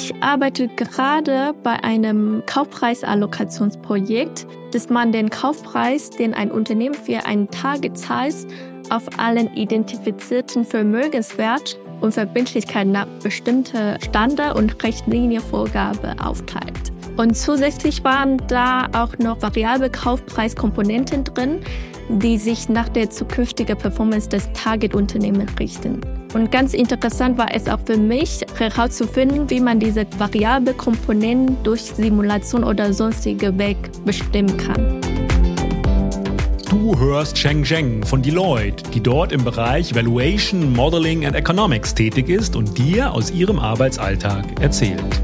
[0.00, 7.50] Ich arbeite gerade bei einem Kaufpreisallokationsprojekt, dass man den Kaufpreis, den ein Unternehmen für einen
[7.50, 8.46] Tag zahlt,
[8.90, 16.92] auf allen identifizierten Vermögenswert und Verbindlichkeit nach bestimmter Standard- und Richtlinienvorgabe aufteilt.
[17.18, 21.58] Und zusätzlich waren da auch noch variable Kaufpreiskomponenten drin,
[22.08, 26.00] die sich nach der zukünftigen Performance des Target-Unternehmens richten.
[26.32, 31.82] Und ganz interessant war es auch für mich herauszufinden, wie man diese variable Komponenten durch
[31.82, 35.00] Simulation oder sonstige Weg bestimmen kann.
[36.70, 42.28] Du hörst Cheng Zheng von Deloitte, die dort im Bereich Valuation, Modeling and Economics tätig
[42.28, 45.20] ist und dir aus ihrem Arbeitsalltag erzählt.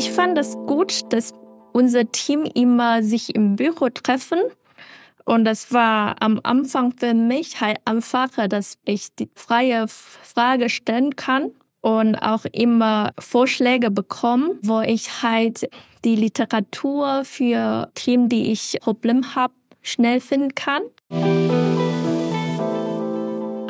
[0.00, 1.34] Ich fand es gut, dass
[1.74, 4.38] unser Team immer sich im Büro treffen.
[5.26, 11.16] Und das war am Anfang für mich halt einfacher, dass ich die freie Frage stellen
[11.16, 11.50] kann
[11.82, 15.68] und auch immer Vorschläge bekommen, wo ich halt
[16.02, 19.52] die Literatur für Themen, die ich Problem habe,
[19.82, 20.80] schnell finden kann.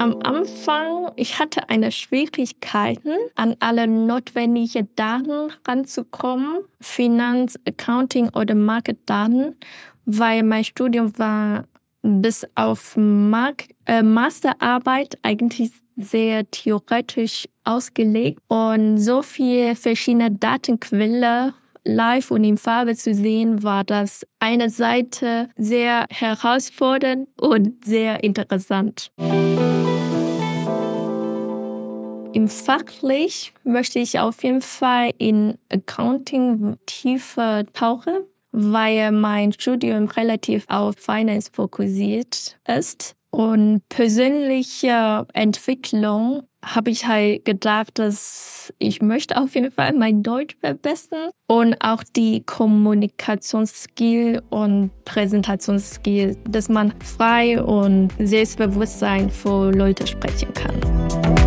[0.01, 9.57] Am Anfang, ich hatte eine Schwierigkeiten, an alle notwendigen Daten ranzukommen, Finanz, Accounting oder Marketdaten,
[10.07, 11.65] weil mein Studium war
[12.01, 21.53] bis auf Mark äh, Masterarbeit eigentlich sehr theoretisch ausgelegt und so viele verschiedene Datenquellen
[21.85, 29.11] live und in Farbe zu sehen, war das eine Seite sehr herausfordernd und sehr interessant.
[32.33, 40.65] Im Fachlich möchte ich auf jeden Fall in Accounting tiefer tauchen, weil mein Studium relativ
[40.69, 43.17] auf Finance fokussiert ist.
[43.31, 50.57] Und persönliche Entwicklung habe ich halt gedacht, dass ich möchte auf jeden Fall mein Deutsch
[50.61, 60.07] verbessern und auch die Kommunikationsskill und Präsentationsskill, dass man frei und selbstbewusst sein vor Leute
[60.07, 61.40] sprechen kann.